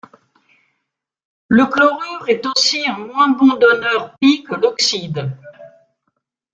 Le 1.47 1.67
chlorure 1.67 2.27
est 2.27 2.43
aussi 2.47 2.83
un 2.87 2.97
moins 2.97 3.29
bon 3.37 3.53
donneur 3.55 4.15
π 4.19 4.41
que 4.41 4.55
l'oxyde. 4.55 5.31